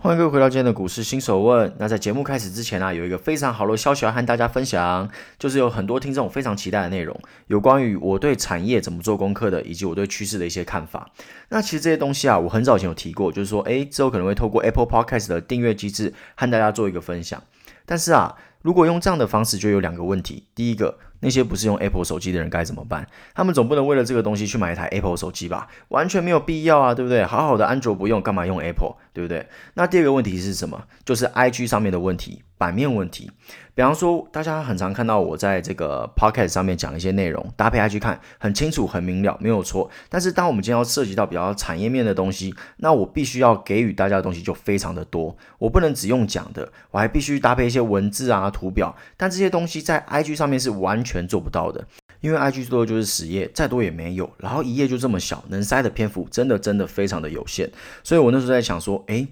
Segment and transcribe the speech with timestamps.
[0.00, 1.74] 欢迎各位回到今天的股市新手问。
[1.76, 11.10] 那在节目开始之前啊，有一个非常好的消息要和大家分享，就是有很多听众非常期待的内容，有关于我对产业怎么做功课的，以及我对趋势的一些看法。
[11.48, 17.42] 那其实这些东西啊，我很早以前有提过，就是说，诶，之后可能会透过 Apple Podcast 的订阅机制和大家做一个分享。
[17.84, 20.44] 但是啊，如果用这样的方式，就有两个问题。
[20.54, 23.06] 第一个，那些不是用 Apple 手机的人该怎么办？
[23.34, 25.68] 他们总不能为了这个东西去买一台 Apple 手机吧？
[25.88, 27.24] 完全没有必要啊，对不对？
[27.24, 28.94] 好好的安卓不用，干嘛用 Apple？
[29.12, 29.46] 对不对？
[29.74, 30.84] 那第二个问题是什么？
[31.04, 33.30] 就是 IG 上面的问题，版面问题。
[33.74, 39.88] 比方说，大家很常看到我在这个 Podcast 上面讲一些内容，搭配 IG 看，很清楚、很明了，没有错。
[40.08, 45.36] 但是，当我们今天要涉及到比较产业面的东西，那我必须要给予大家的东西就非常的多。
[45.58, 48.96] 我不能只用讲的，我还必须搭配一些文字啊、图表。
[49.16, 51.86] 但这些东西在 IG 上面是完全全做不到的，
[52.20, 54.30] 因为 IG 多的就是十页，再多也没有。
[54.36, 57.70] 然后一页就这么小，能塞的篇幅真的真的非常的有限。
[58.04, 59.26] 所以我那时候在想说，诶。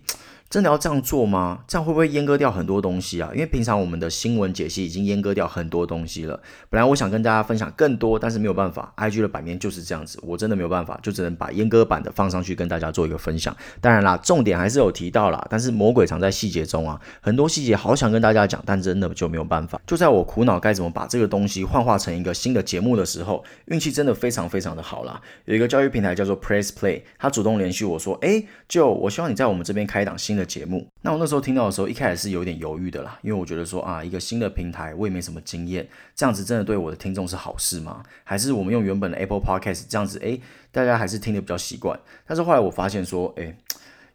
[0.48, 1.60] 真的要这样做吗？
[1.66, 3.30] 这样会不会阉割掉很多东西啊？
[3.34, 6.40] 因为平常我们的新闻解析已经阉割掉很多东西了。
[6.70, 13.54] 本来我想跟大家分享更多，但是没有办法，IG 的版面就是这样子，我真的没有办法，就只能把阉割版的放上去跟大家做一个分享。
[13.80, 19.80] 当然啦，重点还是有提到啦，但是魔鬼藏在细节中啊，很多细节好想跟大家讲，但真的就没有办法。
[19.84, 25.20] 就在我苦恼该怎么把这个东西幻化成一个新的节目的时候，运气真的非常非常的好啦。
[25.46, 30.86] 有一个教育平台叫做 Press Play，他主动联系我说，哎，就我希望你在我们这边开一档新的节目。
[31.02, 38.02] 那我那时候听到的时候，一开始是有点犹豫的啦，因为我觉得说啊，一个新的平台，我也没什么经验，这样子真的对我的听众是好事吗？
[38.24, 41.98] 还是我们用原本的 Apple Podcast 这样子，诶，大家还是听得比较习惯。
[42.26, 43.56] 但是后来我发现说，诶。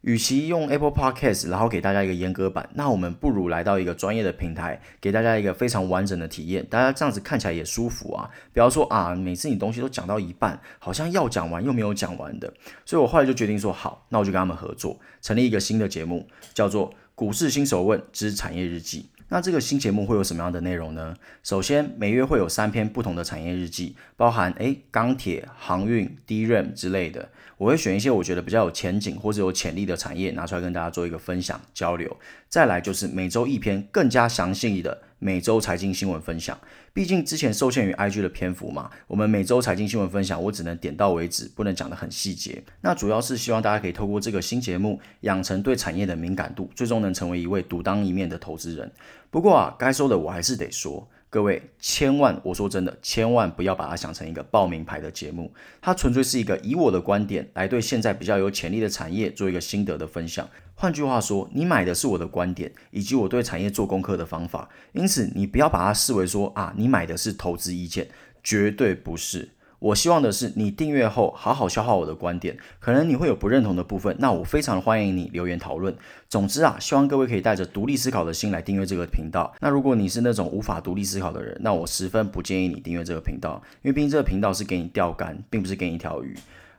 [0.02, 8.30] 与其用 Apple Podcast，然后给大家一个严格版，那我们不如来到一个专业的平台，给大家一个非常完整的体验，大家这样子看起来也舒服啊。
[8.52, 12.52] 不要说啊，每次你东西都讲到一半，好像要讲完又没有讲完的，
[12.84, 16.92] 所以我后来就决定说，好，那我就跟他们合作，成立一个新的节目，叫做。
[17.22, 21.14] 股市新手问之产业日记，那这个新节目会有什么样的内容呢？
[21.44, 27.28] 首先，每月会有三篇不同的产业日记，包含诶钢铁、航运、低润之类的。
[27.58, 32.16] 我会选一些我觉得比较有前景或者有潜力的产业拿出来跟大家做一个分享交流。
[32.48, 36.58] 再来就是每周一篇更加详细的每周财经新闻分享。
[36.92, 42.60] 毕竟之前受限于 IG 的篇幅嘛，我们每周财经新闻分享我只能点到为止，不能讲得很细节。
[42.80, 48.90] 那主要是希望大家可以透过这个新节目养成对产业的敏感度，最终能成为一位独当一面的投资人。
[49.30, 51.08] 不过啊，该说的我还是得说。
[51.32, 55.50] 各位，千万我说真的，千万不要把它想成一个报名牌的节目，
[55.80, 60.46] 它纯粹是一个以我的观点来对现在比较有潜力的产业做一个心得的分享。
[60.74, 68.10] 换句话说，你买的是我的观点以及我对产业做功课的方法，因此你不要把它视为说啊，你买的是投资意见，
[68.44, 69.48] 绝对不是。
[69.82, 75.92] 我希望的是，你订阅后好好消化我的观点，可能你会有不认同的部分，那我非常欢迎你留言讨论。
[76.28, 79.52] 总之啊，希望各位可以带着独立思考的心来订阅这个频道。
[79.58, 86.32] 那如果你是那种无法独立思考的人，那我十分不建议你订阅这个频道，因为毕竟这个频道是给你钓竿，并不是给你一条鱼。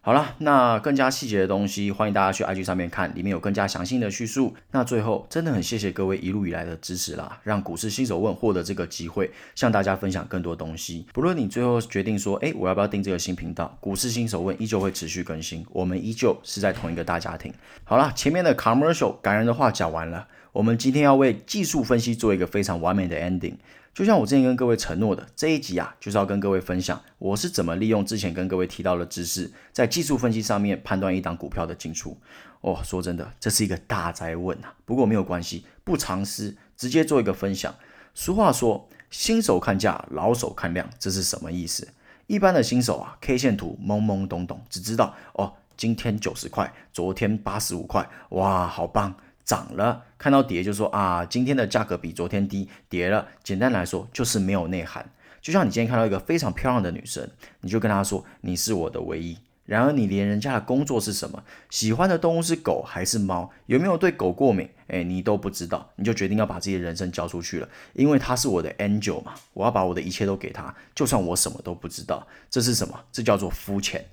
[0.05, 4.53] 好了，那更加细节的东西，欢迎大家去 IG 上面看，里面有更加详细的叙述。
[4.71, 11.07] 那最后，真的很谢谢各位一路以来的支持啦，让股市新手问获得这个机会，向大家分享更多东西。
[11.13, 17.53] 不论你最后决定说，哎，我要不要订这个新频道，股市新手问依旧会持续更新，我们依旧是在同一个大家庭。
[17.85, 23.55] 好了，前面的 commercial 感人的话讲完了，我们今天要为技术分析做一个非常完美的 ending。
[23.91, 32.17] 就像我之前跟各位承诺的，这一集啊，就是要跟各位分享我是怎么利用之前跟各位提到的知识，在技术分析上面判断一档股票的进出。
[32.61, 34.73] 哦，说真的，这是一个大灾问啊。
[34.85, 37.75] 不过没有关系，不藏私，直接做一个分享。
[38.13, 41.87] 俗话说，新手看价，老手看量，这是什么意思？
[42.27, 49.15] 一般的新手啊，K 线图懵懵懂懂，只知道哦，今天九十块，昨天八十五块，哇，好棒。
[49.45, 53.27] 涨了，看到跌就说啊，今天的价格比昨天低，跌了。
[53.43, 55.09] 简单来说就是没有内涵。
[55.41, 57.29] 就像你今天看到一个非常漂亮的女生，
[57.61, 59.37] 你就跟她说你是我的唯一。
[59.65, 72.27] 然而你连人家的工作是什么，喜欢的动物是狗还是猫，有没有对狗过敏，哎，你都不知道，你就决定要把自己的人生交出去了，因为她是我的 angel 嘛，我要把我的一切都给她，就算我什么都不知道。
[72.49, 72.99] 这是什么？
[73.11, 74.05] 这叫做肤浅。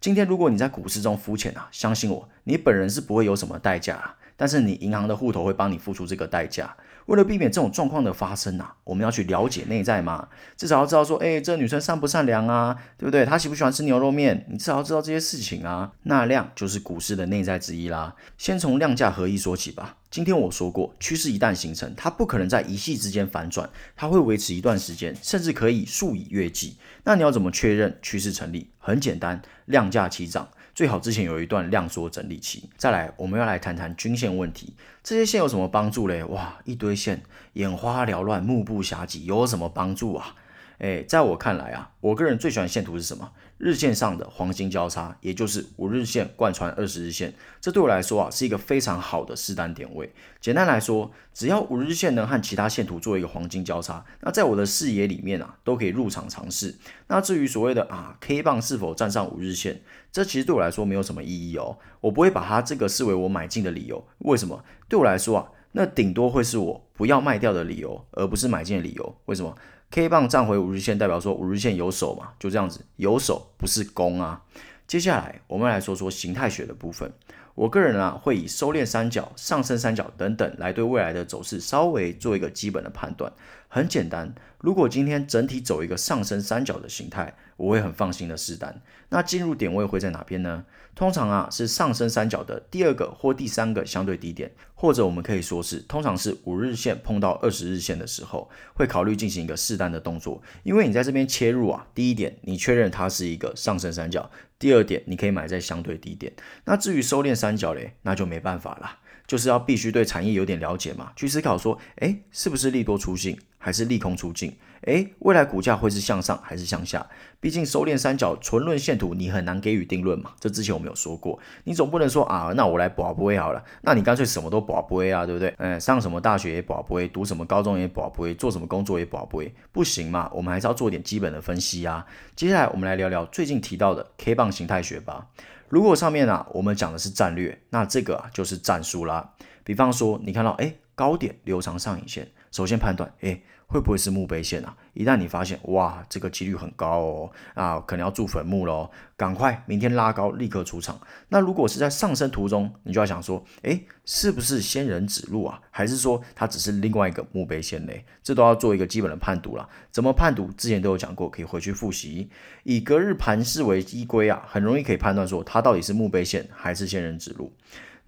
[0.00, 4.16] 今天如果你在股市中肤浅啊，相信我，你本人是不会有什么代价啊。
[4.38, 6.74] 但是你银行的户头会帮你付出这个代价。
[7.06, 13.24] 为了避免这种状况的发生啊，我们要去了解内在嘛，至少要知道说，哎，这女生善不善良啊，对不对？
[13.24, 14.46] 她喜不喜欢吃牛肉面？
[14.50, 15.90] 你至少要知道这些事情啊。
[16.02, 18.14] 那量就是股市的内在之一啦。
[18.36, 19.96] 先从量价合一说起吧。
[20.10, 26.76] 今天我说过，趋势一旦形成，它不可能在一夕之间反转，它会维持一段时间，甚至可以数以月计。
[27.04, 28.68] 那你要怎么确认趋势成立？
[28.78, 30.48] 很简单，量价齐涨。
[30.78, 34.72] 最好之前有一段量缩整理期，再来我们要来谈谈均线问题。
[35.02, 36.22] 这些线有什么帮助嘞？
[36.22, 37.20] 哇，一堆线，
[37.54, 40.36] 眼花缭乱，目不暇接，有什么帮助啊？
[40.78, 43.32] 诶，在我看来啊，我个人最喜欢线图是什么？
[43.58, 50.12] 日线上的黄金交叉，也就是五日线贯穿二十日线，这对我来说啊是一个非常好的试单点位。
[50.40, 56.76] 简单来说，只要五日线能和其他线图做一个黄金交叉，那在我的视野里面啊，都可以入场尝试。
[57.08, 59.82] 那至于所谓的啊 K 棒是否站上五日线，
[60.12, 64.06] 这其实对我来说没有什么意义哦，我不会把它这个视为我买进的理由。
[64.18, 64.62] 为什么？
[64.88, 69.16] 对我来说啊，那顶多会是我不要卖掉的理由，而不是买进的理由。
[69.24, 69.56] 为什么
[69.90, 72.30] ？K 棒站回五日线，代表说五日线有手嘛？
[72.38, 74.42] 就这样子，有手不是攻啊。
[74.86, 77.12] 接下来我们来说说形态学的部分。
[77.54, 83.32] 我个人啊，会以收敛三角、上升三角等等来对未来的走势稍微做一个基本的判断。
[83.66, 88.80] 很简单，如果今天整体走一个上升三角的形态，我会很放心的试单。
[89.10, 90.64] 那进入点位会在哪边呢？
[90.94, 100.42] 通常啊是上升三角的第二个或第三个相对低点，或者我们可以说是通常是五日线碰到二十日线的时候，会考虑进行一个试单的动作。
[100.64, 104.28] 因为你在这边切入啊，第一点你确认它是一个上升三角，
[104.58, 106.32] 第二点你可以买在相对低点。
[106.64, 108.98] 那至于收敛三角嘞，那就没办法了。
[109.28, 114.56] 就是要必须对产业有点了解嘛，去思考说，哎，是不是利多出尽，还是利空出尽？
[114.86, 117.06] 哎，未来股价会是向上还是向下？
[117.40, 120.30] 毕竟收敛三角纯论线图，你很难给予定论嘛。
[120.40, 125.52] 这之前我们有说过，你总不能说啊，那我来保不会好了，那你干脆什么都保不会啊，对不对？
[125.58, 130.30] 嗯，上什么大学也保不会，读什么高中也保不会，做什么工作也保不会，不行嘛。
[130.32, 132.06] 我们还是要做点基本的分析啊。
[132.34, 135.26] 接下来我们来聊聊最近提到的 K 棒形态学吧。
[135.68, 139.34] 如果上面啊，我们讲的是战略，那这个啊就是战术啦。
[139.64, 144.74] 比方说，你看到哎高点留长上影线，首先判断哎会不会是墓碑线啊？
[144.94, 150.98] 一旦你发现哇这个几率很高哦啊，可能要住坟墓喽，赶快明天拉高立刻出场。
[151.28, 155.60] 那如果是在上升途中，你就要想说哎是不是仙人指路啊？
[155.70, 158.06] 还是说它只是另外一个墓碑线嘞？
[158.22, 159.68] 这都要做一个基本的判读了。
[159.90, 160.50] 怎么判读？
[160.52, 162.30] 之前都有讲过，可以回去复习。
[162.64, 167.52] 以隔日盘势为依归啊，很容易可以判断说它到底是墓碑线还是仙人指路。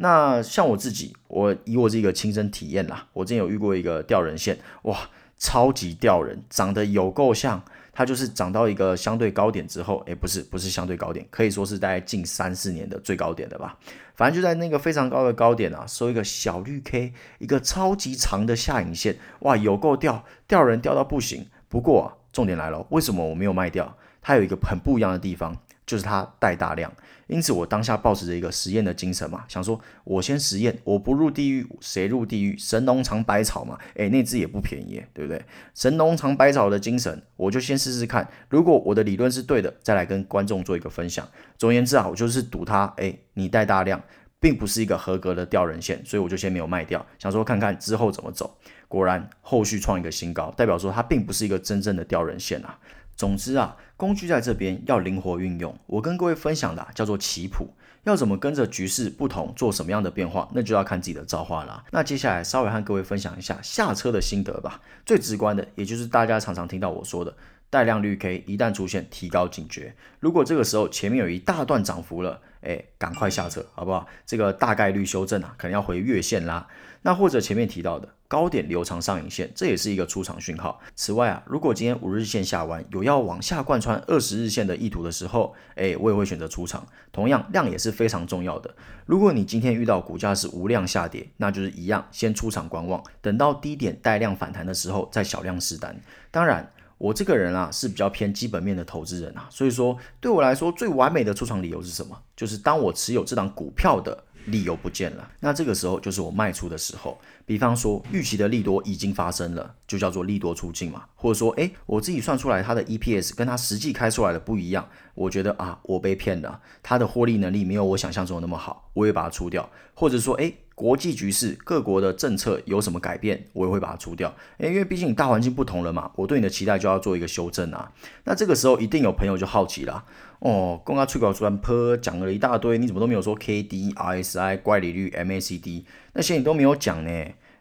[0.02, 4.98] 那像我自己，我以我这个亲身体验啦，我之前有遇过一个吊人线，哇，
[5.36, 7.62] 超级吊人，长得有够像，
[7.92, 13.76] 它就是涨到一个相对高点之后，诶，不是不是相对高点，可以说是大概近三四年的最高点的吧，
[14.14, 21.46] 反正就在那个非常高的高点啊，收一个小绿 K，一个超级长的下影线，哇，有够吊，吊人吊到不行。
[21.68, 23.98] 不过重点来了，为什么我没有卖掉？
[24.22, 25.58] 它有一个很不一样的地方。
[25.90, 26.88] 就是它带大量，
[27.26, 32.56] 因此我当下抱持着一个实验的精神嘛，想说我先实验，我不入地狱谁入地狱？
[32.56, 35.44] 神农尝百草嘛，诶，那只也不便宜，对不对？
[35.74, 41.28] 神农尝百草的精神，我就先试试看，如果我的理论是对的，再来跟观众做一个分享。
[41.58, 44.00] 总而言之啊，我就是赌它，诶，你带大量，
[44.38, 48.56] 并不是一个合格的吊人线，所以我就先没有卖掉，想说看看之后怎么走。
[48.86, 52.78] 果然后续创一个新高，代表说它并不是一个真正的吊人线啊。
[53.20, 55.78] 总之啊，工具在这边要灵活运用。
[55.84, 57.68] 我跟各位分享的叫做棋谱，
[58.04, 61.84] 要怎么跟着局势不同做什么样的变化，那就要看自己的造化啦。
[61.90, 64.80] 那接下来稍微和各位分享一下下车的心得吧。
[65.04, 67.36] 最直观的，也就是大家常常听到我说的
[67.68, 69.94] 带量绿 K，一旦出现，提高警觉。
[70.18, 74.06] 如果这个时候前面有一大段涨幅了，哎，赶快下车，好不好？
[74.26, 76.66] 这个大概率修正啊，可能要回月线啦。
[77.02, 78.08] 那或者前面提到的。
[78.30, 80.80] 高点留长上影线，这也是一个出场讯号。
[80.94, 86.86] 此外啊，如果今天五日线下弯，有要往下贯穿二十日线的意图的时候，哎，我也会选择出场。
[87.10, 88.72] 同样，量也是非常重要的。
[89.04, 96.00] 如果你今天遇到股价是无量下跌，那就是一样，先出场观望，等到低点带量反弹的时候再小量试单。
[96.30, 102.16] 当然，我这个人啊是比较偏基本面的投资人啊，所以说对我来说最完美的出场理由是什么？
[102.36, 104.24] 就是当我持有这档股票的。
[104.46, 107.20] 理由不见了，那这个时候就是我卖出的时候。
[107.44, 111.04] 比方说，预期的利多已经发生了，就叫做利多出境嘛。
[111.14, 119.68] 或者说，诶，我自己算出来它的 EPS 跟它实际开出来的不一样，我觉得啊，我被骗了，它的获利能力没有我想象中的那么好，我也把它出掉。
[119.92, 120.56] 或者说，诶。
[120.80, 124.34] 国际局势、各国的政策有什么改变，我也会把它除掉。
[124.56, 127.92] 诶，因为毕竟大环境不同了嘛，我对你的期待就要做一个修正啊。
[128.24, 130.02] 那这个时候一定有朋友就好奇了，
[130.38, 135.84] 哦，公开催稿突然泼讲了一大堆，你怎么都没有说 K D R S I 乖离率 M A C D
[136.14, 137.10] 那些你都没有讲呢？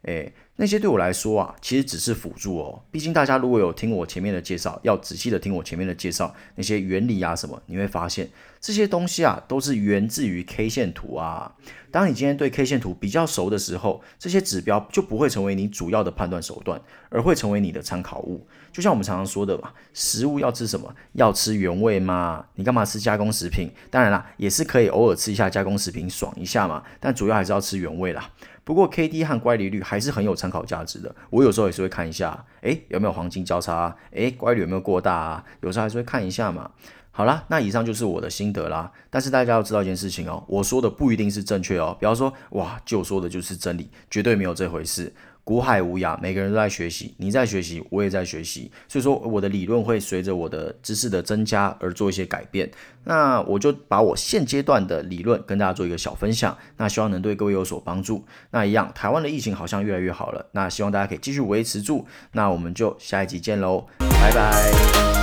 [0.04, 0.32] 诶。
[0.62, 2.82] 那些对我来说啊，其实只是辅助哦。
[2.92, 11.56] 毕竟大家如果有听我前面的介绍，要仔细的听我前面的介绍，那些原理啊什么，你会发现这些东西啊都是源自于 K 线图啊。
[11.92, 18.46] 当你今天对 K 线图比较熟的时候，这些指标就不会成为你主要的判断手段，而会成为你的参考物。
[18.74, 20.94] 就像我们常常说的嘛，食物要吃什么？
[21.14, 22.46] 要吃原味嘛。
[22.56, 23.70] 你干嘛吃加工食品？
[23.90, 26.84] 当然啦，也是可以偶尔吃一下加工食品，爽一下嘛。
[27.00, 28.30] 但主要还是要吃原味啦。
[28.64, 31.16] 不过 K D 和乖离率还是很有参参考价值的。
[31.30, 33.96] 我有时候也是会看一下，诶，有没有黄金交叉？
[34.12, 35.46] 诶，乖率有没有过大啊？
[35.62, 36.72] 有时候还是会看一下嘛。
[37.20, 38.90] 好啦，那以上就是我的心得啦。
[39.10, 41.94] 但是大家要知道一件事情哦，我说的不一定是正确哦。
[42.00, 45.14] 比方说，哇，就说的就是真理，绝对没有这回事。
[45.44, 52.72] 古海无涯，每个人都在学习，你在学习，我也在学习，所以说我的理论会随着我的知识的增加而做一些改变。
[53.04, 58.24] 那我就把我现阶段的理论跟大家做一个小分享，那希望能对各位有所帮助。
[58.52, 62.08] 那一样，台湾的疫情好像越来越好了，那希望大家可以继续维持住。
[62.32, 65.19] 那我们就下一集见喽，拜拜。